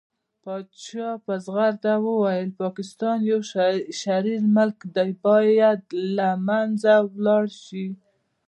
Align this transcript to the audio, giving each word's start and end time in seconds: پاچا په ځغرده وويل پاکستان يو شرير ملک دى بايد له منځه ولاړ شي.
پاچا 0.43 1.09
په 1.25 1.33
ځغرده 1.45 1.93
وويل 2.07 2.49
پاکستان 2.61 3.17
يو 3.31 3.39
شرير 4.03 4.41
ملک 4.57 4.79
دى 4.95 5.07
بايد 5.23 5.81
له 6.17 6.27
منځه 6.47 6.93
ولاړ 7.09 7.45
شي. 7.63 7.87